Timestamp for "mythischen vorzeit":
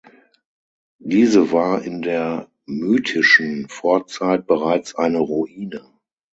2.65-4.47